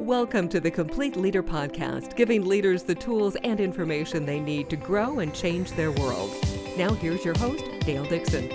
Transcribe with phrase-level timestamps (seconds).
[0.00, 4.76] Welcome to the Complete Leader Podcast, giving leaders the tools and information they need to
[4.76, 6.34] grow and change their worlds.
[6.76, 8.50] Now, here's your host, Dale Dixon.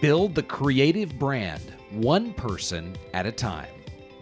[0.00, 3.68] Build the creative brand, one person at a time.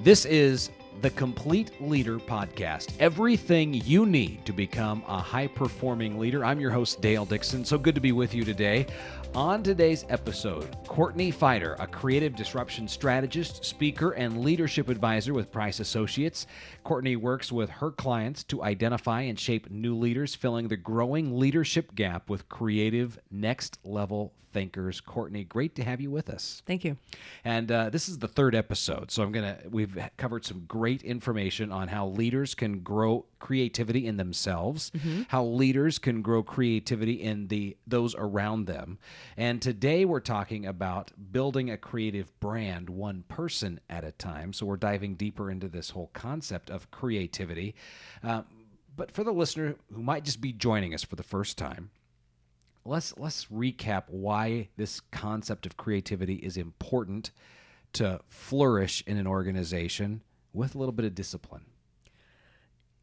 [0.00, 0.70] This is
[1.04, 2.94] the Complete Leader Podcast.
[2.98, 6.46] Everything you need to become a high performing leader.
[6.46, 7.62] I'm your host, Dale Dixon.
[7.62, 8.86] So good to be with you today.
[9.34, 15.78] On today's episode, Courtney Feider, a creative disruption strategist, speaker, and leadership advisor with Price
[15.78, 16.46] Associates.
[16.84, 21.94] Courtney works with her clients to identify and shape new leaders, filling the growing leadership
[21.94, 25.00] gap with creative, next level thinkers.
[25.00, 26.62] Courtney, great to have you with us.
[26.64, 26.96] Thank you.
[27.44, 29.58] And uh, this is the third episode, so I'm gonna.
[29.68, 35.22] We've covered some great information on how leaders can grow creativity in themselves, mm-hmm.
[35.28, 38.98] how leaders can grow creativity in the those around them,
[39.36, 44.52] and today we're talking about building a creative brand, one person at a time.
[44.52, 47.74] So we're diving deeper into this whole concept of creativity.
[48.22, 48.42] Uh,
[48.96, 51.90] but for the listener who might just be joining us for the first time
[52.84, 57.30] let's let's recap why this concept of creativity is important
[57.92, 60.20] to flourish in an organization
[60.54, 61.64] with a little bit of discipline.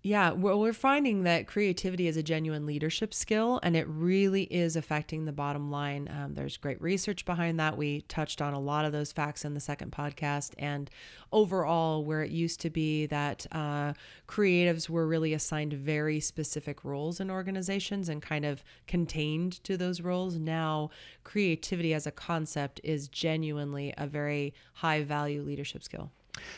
[0.04, 4.76] Yeah, well, we're finding that creativity is a genuine leadership skill and it really is
[4.76, 6.10] affecting the bottom line.
[6.12, 7.78] Um, there's great research behind that.
[7.78, 10.56] We touched on a lot of those facts in the second podcast.
[10.58, 10.90] And
[11.32, 13.94] overall, where it used to be that uh,
[14.28, 20.02] creatives were really assigned very specific roles in organizations and kind of contained to those
[20.02, 20.90] roles, now
[21.24, 26.12] creativity as a concept is genuinely a very high value leadership skill.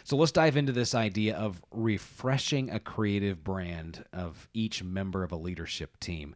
[0.04, 5.32] So let's dive into this idea of refreshing a creative brand of each member of
[5.32, 6.36] a leadership team.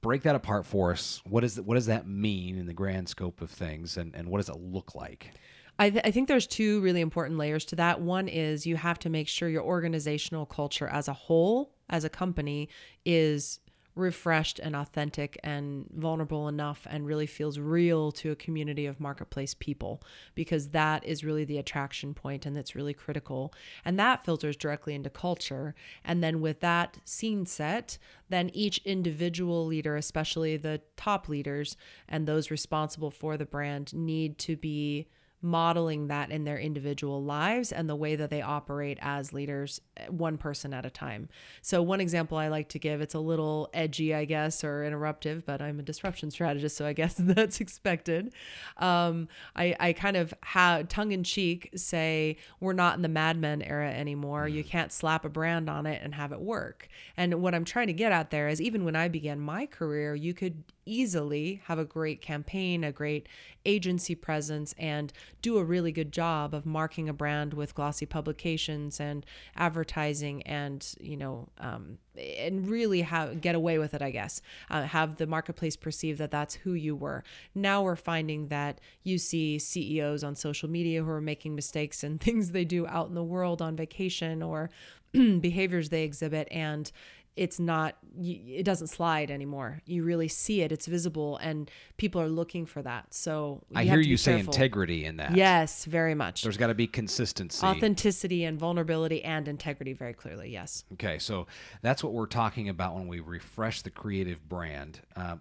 [0.00, 1.22] Break that apart for us.
[1.24, 4.38] What is what does that mean in the grand scope of things, and, and what
[4.38, 5.30] does it look like?
[5.78, 8.00] I, th- I, think there's two really important layers to that.
[8.00, 12.08] One is you have to make sure your organizational culture as a whole, as a
[12.08, 12.68] company,
[13.04, 13.58] is
[13.94, 19.54] refreshed and authentic and vulnerable enough and really feels real to a community of marketplace
[19.54, 20.02] people
[20.34, 23.52] because that is really the attraction point and that's really critical.
[23.84, 25.74] And that filters directly into culture.
[26.04, 27.98] And then with that scene set
[28.30, 31.76] then each individual leader especially the top leaders
[32.08, 35.06] and those responsible for the brand need to be
[35.44, 40.06] modeling that in their individual lives and the way that they operate as leaders, eh,
[40.08, 41.28] one person at a time.
[41.60, 45.44] So, one example I like to give, it's a little edgy, I guess, or interruptive,
[45.44, 48.32] but I'm a disruption strategist, so I guess that's expected.
[48.78, 53.36] Um, I, I kind of have tongue in cheek say, we're not in the Mad
[53.36, 54.48] Men era anymore.
[54.48, 54.68] You mm.
[54.68, 56.88] can't slap a brand on it and have it work.
[57.16, 60.14] And what I'm trying to get at there is even when I began my career,
[60.14, 63.28] you could easily have a great campaign, a great
[63.64, 65.12] agency presence, and
[65.42, 69.24] do a really good job of marking a brand with glossy publications and
[69.56, 74.02] advertising, and you know, um, and really have get away with it.
[74.02, 74.40] I guess
[74.70, 77.24] uh, have the marketplace perceive that that's who you were.
[77.54, 82.20] Now we're finding that you see CEOs on social media who are making mistakes and
[82.20, 84.70] things they do out in the world on vacation or
[85.12, 86.90] behaviors they exhibit and
[87.36, 89.82] it's not it doesn't slide anymore.
[89.86, 90.70] You really see it.
[90.70, 93.12] It's visible and people are looking for that.
[93.12, 95.36] So i hear you say integrity in that.
[95.36, 96.42] Yes very much.
[96.42, 97.66] There's got to be consistency.
[97.66, 100.84] Authenticity and vulnerability and integrity very clearly yes.
[100.94, 101.46] Okay so
[101.82, 105.00] that's what we're talking about when we refresh the creative brand.
[105.16, 105.36] Uh,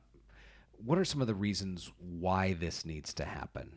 [0.83, 3.71] what are some of the reasons why this needs to happen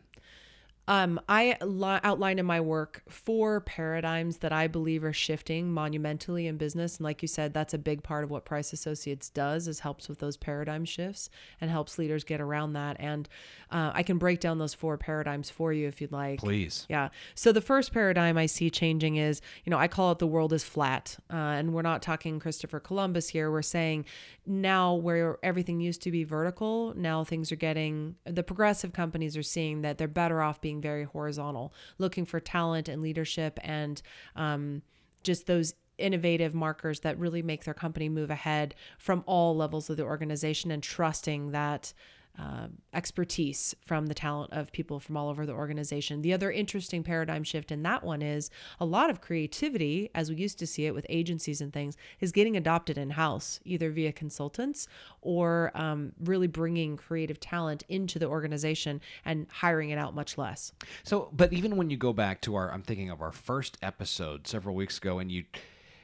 [0.88, 6.46] um, I li- outline in my work four paradigms that I believe are shifting monumentally
[6.46, 9.66] in business, and like you said, that's a big part of what Price Associates does
[9.66, 11.28] is helps with those paradigm shifts
[11.60, 12.96] and helps leaders get around that.
[13.00, 13.28] And
[13.70, 16.38] uh, I can break down those four paradigms for you if you'd like.
[16.38, 16.86] Please.
[16.88, 17.08] Yeah.
[17.34, 20.52] So the first paradigm I see changing is, you know, I call it the world
[20.52, 23.50] is flat, uh, and we're not talking Christopher Columbus here.
[23.50, 24.04] We're saying
[24.46, 29.42] now where everything used to be vertical, now things are getting the progressive companies are
[29.42, 34.02] seeing that they're better off being very horizontal, looking for talent and leadership and
[34.34, 34.82] um,
[35.22, 39.96] just those innovative markers that really make their company move ahead from all levels of
[39.96, 41.92] the organization and trusting that
[42.38, 46.22] uh, expertise from the talent of people from all over the organization.
[46.22, 50.36] The other interesting paradigm shift in that one is a lot of creativity, as we
[50.36, 54.12] used to see it with agencies and things, is getting adopted in house, either via
[54.12, 54.86] consultants
[55.22, 60.72] or um, really bringing creative talent into the organization and hiring it out much less.
[61.04, 64.46] So, but even when you go back to our, I'm thinking of our first episode
[64.46, 65.44] several weeks ago, and you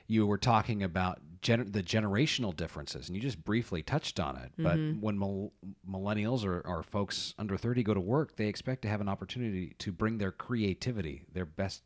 [0.06, 4.53] you were talking about gen- the generational differences, and you just briefly touched on it.
[4.59, 4.62] Mm-hmm.
[4.62, 5.53] But when mil-
[5.89, 9.75] millennials or, or folks under 30 go to work, they expect to have an opportunity
[9.79, 11.83] to bring their creativity, their best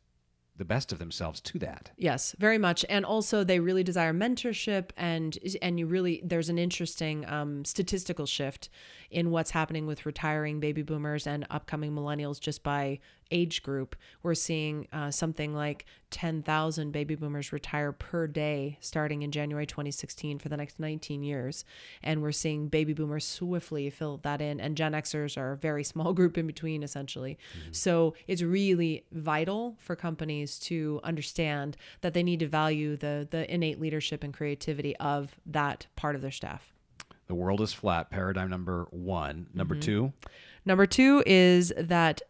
[0.57, 1.91] the best of themselves to that.
[1.97, 2.83] Yes, very much.
[2.89, 8.25] And also they really desire mentorship and and you really there's an interesting um, statistical
[8.25, 8.69] shift
[9.11, 12.99] in what's happening with retiring baby boomers and upcoming millennials just by
[13.31, 13.95] age group.
[14.23, 20.39] We're seeing uh, something like 10,000 baby boomers retire per day starting in January 2016
[20.39, 21.65] for the next 19 years.
[22.01, 24.59] And we're seeing baby boomers swiftly fill that in.
[24.59, 27.37] And Gen Xers are a very small group in between, essentially.
[27.59, 27.73] Mm-hmm.
[27.73, 33.51] So it's really vital for companies to understand that they need to value the, the
[33.53, 36.73] innate leadership and creativity of that part of their staff.
[37.27, 39.47] The world is flat, paradigm number one.
[39.53, 39.81] Number mm-hmm.
[39.81, 40.13] two?
[40.65, 42.21] Number two is that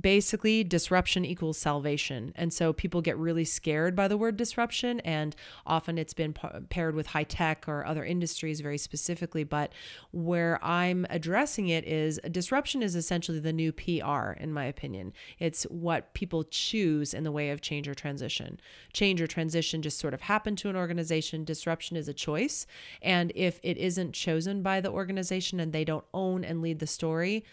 [0.00, 2.32] basically disruption equals salvation.
[2.34, 5.00] And so people get really scared by the word disruption.
[5.00, 5.34] And
[5.66, 6.34] often it's been
[6.68, 9.44] paired with high tech or other industries very specifically.
[9.44, 9.72] But
[10.12, 15.12] where I'm addressing it is disruption is essentially the new PR, in my opinion.
[15.38, 18.60] It's what people choose in the way of change or transition.
[18.92, 21.44] Change or transition just sort of happen to an organization.
[21.44, 22.66] Disruption is a choice.
[23.02, 26.86] And if it isn't chosen by the organization and they don't own and lead the
[26.86, 27.44] story,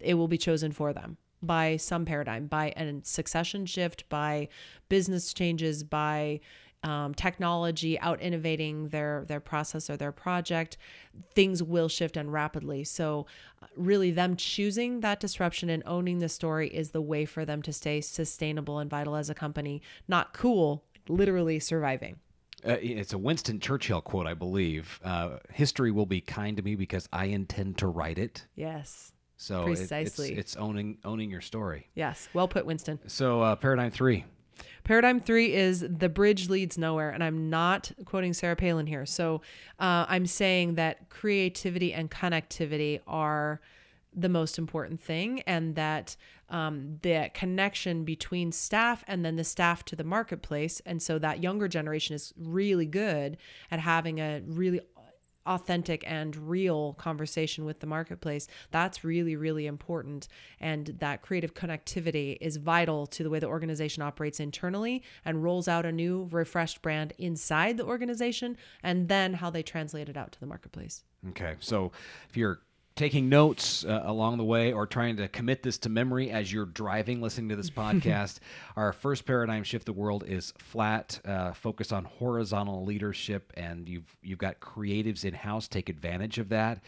[0.00, 4.48] it will be chosen for them by some paradigm, by a succession shift, by
[4.88, 6.40] business changes, by
[6.84, 10.76] um, technology out innovating their their process or their project,
[11.34, 12.84] things will shift and rapidly.
[12.84, 13.26] So,
[13.76, 17.72] really, them choosing that disruption and owning the story is the way for them to
[17.72, 19.82] stay sustainable and vital as a company.
[20.06, 22.20] Not cool, literally surviving.
[22.66, 25.00] Uh, it's a Winston Churchill quote, I believe.
[25.04, 28.46] Uh, History will be kind to me because I intend to write it.
[28.56, 29.12] Yes.
[29.38, 31.88] So precisely, it, it's, it's, owning owning your story.
[31.94, 32.98] Yes, well put, Winston.
[33.06, 34.24] So uh, paradigm three.
[34.82, 39.06] Paradigm three is the bridge leads nowhere, and I'm not quoting Sarah Palin here.
[39.06, 39.42] So
[39.78, 43.60] uh, I'm saying that creativity and connectivity are
[44.12, 46.16] the most important thing, and that
[46.50, 51.42] um, the connection between staff and then the staff to the marketplace, and so that
[51.44, 53.36] younger generation is really good
[53.70, 54.80] at having a really
[55.48, 60.28] authentic and real conversation with the marketplace that's really really important.
[60.60, 65.68] And that creative connectivity is vital to the way the organization operates internally and rolls
[65.68, 70.32] out a new refreshed brand inside the organization and then how they translate it out
[70.32, 71.04] to the marketplace.
[71.30, 71.54] Okay.
[71.60, 71.92] So
[72.28, 72.60] if you're
[72.98, 76.66] taking notes uh, along the way or trying to commit this to memory as you're
[76.66, 78.38] driving listening to this podcast
[78.76, 84.16] our first paradigm shift the world is flat uh, focus on horizontal leadership and you've
[84.22, 86.82] you've got creatives in house take advantage of that.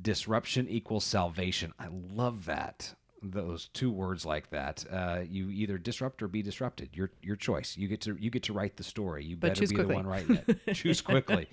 [0.00, 1.72] Disruption equals salvation.
[1.78, 4.84] I love that those two words like that.
[4.88, 6.90] Uh, you either disrupt or be disrupted.
[6.92, 7.76] Your your choice.
[7.76, 9.24] You get to you get to write the story.
[9.24, 9.86] You but better be quickly.
[9.86, 10.60] the one writing it.
[10.74, 11.48] Choose quickly.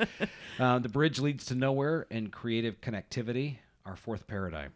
[0.60, 4.74] Uh, the bridge leads to nowhere and creative connectivity our fourth paradigm.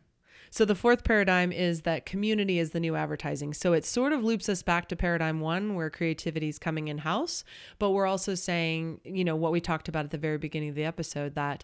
[0.51, 3.53] So the fourth paradigm is that community is the new advertising.
[3.53, 6.99] So it sort of loops us back to paradigm 1 where creativity is coming in
[6.99, 7.43] house,
[7.77, 10.75] but we're also saying, you know, what we talked about at the very beginning of
[10.75, 11.63] the episode that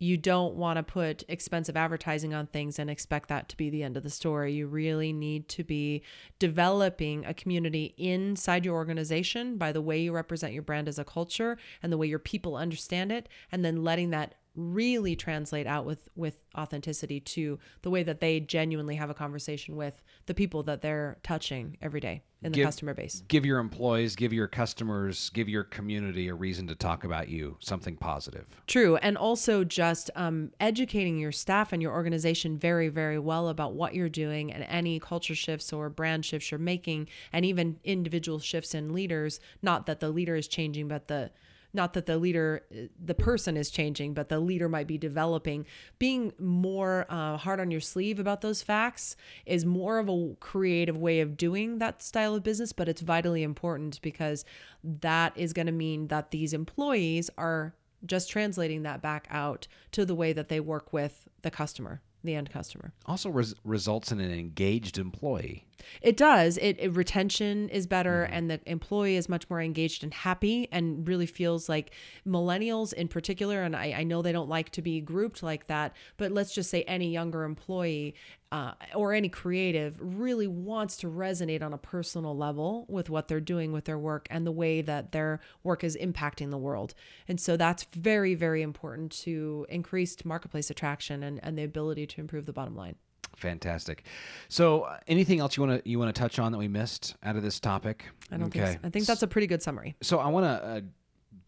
[0.00, 3.82] you don't want to put expensive advertising on things and expect that to be the
[3.82, 4.52] end of the story.
[4.52, 6.02] You really need to be
[6.38, 11.04] developing a community inside your organization by the way you represent your brand as a
[11.04, 15.84] culture and the way your people understand it, and then letting that really translate out
[15.84, 20.62] with with authenticity to the way that they genuinely have a conversation with the people
[20.64, 23.22] that they're touching every day in the customer base.
[23.28, 27.56] Give your employees, give your customers, give your community a reason to talk about you,
[27.60, 28.46] something positive.
[28.66, 33.74] True, and also just um, educating your staff and your organization very, very well about
[33.74, 38.38] what you're doing and any culture shifts or brand shifts you're making, and even individual
[38.38, 39.40] shifts in leaders.
[39.62, 41.30] Not that the leader is changing, but the
[41.72, 42.62] not that the leader
[43.02, 45.66] the person is changing but the leader might be developing.
[45.98, 50.96] Being more uh, hard on your sleeve about those facts is more of a creative
[50.96, 54.44] way of doing that style of business but it's vitally important because
[54.82, 57.74] that is going to mean that these employees are
[58.06, 62.36] just translating that back out to the way that they work with the customer the
[62.36, 62.92] end customer.
[63.06, 65.64] Also res- results in an engaged employee.
[66.02, 66.58] It does.
[66.58, 68.34] It, it retention is better, mm-hmm.
[68.34, 71.92] and the employee is much more engaged and happy, and really feels like
[72.26, 73.62] millennials in particular.
[73.62, 76.70] And I, I know they don't like to be grouped like that, but let's just
[76.70, 78.14] say any younger employee
[78.50, 83.40] uh, or any creative really wants to resonate on a personal level with what they're
[83.40, 86.94] doing with their work and the way that their work is impacting the world.
[87.26, 92.20] And so that's very, very important to increased marketplace attraction and, and the ability to
[92.20, 92.94] improve the bottom line.
[93.36, 94.04] Fantastic.
[94.48, 97.14] So, uh, anything else you want to you want to touch on that we missed
[97.22, 98.06] out of this topic?
[98.32, 98.60] I don't okay.
[98.60, 98.86] think so.
[98.86, 99.94] I think that's a pretty good summary.
[100.02, 100.80] So, I want to uh,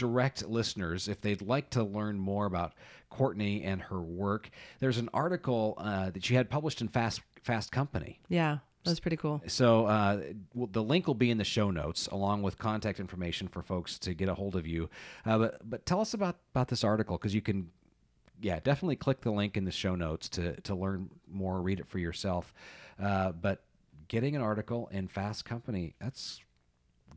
[0.00, 2.73] direct listeners if they'd like to learn more about
[3.11, 4.49] Courtney and her work.
[4.78, 8.19] There's an article uh, that she had published in Fast Fast Company.
[8.28, 8.59] Yeah.
[8.83, 9.42] That's pretty cool.
[9.47, 10.23] So uh,
[10.54, 14.14] the link will be in the show notes, along with contact information for folks to
[14.14, 14.88] get a hold of you.
[15.26, 17.69] Uh, but but tell us about about this article because you can,
[18.40, 21.88] yeah, definitely click the link in the show notes to to learn more, read it
[21.88, 22.54] for yourself.
[22.99, 23.64] Uh, but
[24.09, 26.40] getting an article in Fast Company, that's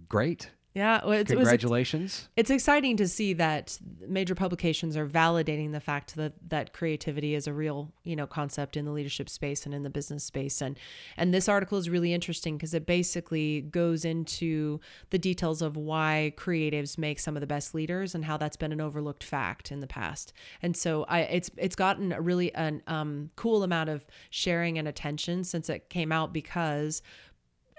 [0.09, 0.51] great.
[0.75, 2.29] Yeah, well, it's, it was Congratulations.
[2.35, 3.77] it's exciting to see that
[4.07, 8.75] major publications are validating the fact that that creativity is a real you know concept
[8.75, 10.79] in the leadership space and in the business space and
[11.15, 14.79] and this article is really interesting because it basically goes into
[15.11, 18.71] the details of why creatives make some of the best leaders and how that's been
[18.71, 22.81] an overlooked fact in the past and so I it's it's gotten a really an
[22.87, 27.03] um, cool amount of sharing and attention since it came out because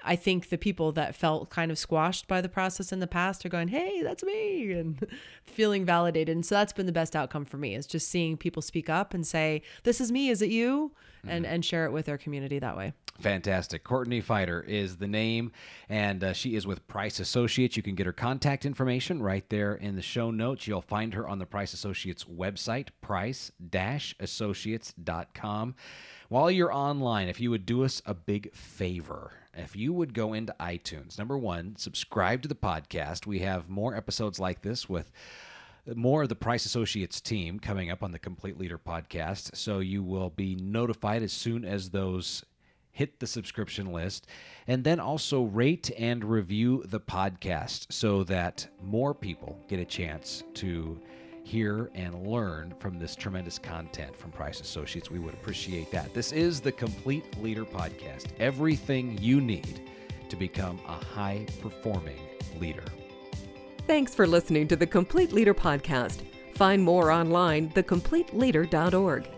[0.05, 3.45] I think the people that felt kind of squashed by the process in the past
[3.45, 5.07] are going, "Hey, that's me," and
[5.45, 6.35] feeling validated.
[6.35, 9.15] And so that's been the best outcome for me is just seeing people speak up
[9.15, 10.29] and say, "This is me.
[10.29, 10.93] Is it you?"
[11.27, 12.93] and and share it with their community that way.
[13.21, 13.85] Fantastic.
[13.85, 15.53] Courtney Feider is the name,
[15.89, 17.77] and uh, she is with Price Associates.
[17.77, 20.67] You can get her contact information right there in the show notes.
[20.67, 25.75] You'll find her on the Price Associates website, price-associates.com.
[26.29, 30.33] While you're online, if you would do us a big favor, if you would go
[30.33, 33.27] into iTunes, number one, subscribe to the podcast.
[33.27, 35.13] We have more episodes like this with
[35.95, 39.55] more of the Price Associates team coming up on the Complete Leader podcast.
[39.55, 42.43] So you will be notified as soon as those
[42.91, 44.27] hit the subscription list.
[44.67, 50.43] And then also rate and review the podcast so that more people get a chance
[50.55, 50.99] to
[51.45, 55.11] hear and learn from this tremendous content from Price Associates.
[55.11, 56.13] We would appreciate that.
[56.15, 58.27] This is the Complete Leader podcast.
[58.41, 59.89] Everything you need
[60.31, 62.19] to become a high performing
[62.59, 62.85] leader.
[63.87, 66.23] Thanks for listening to the Complete Leader Podcast.
[66.55, 69.29] Find more online, thecompleteleader.org.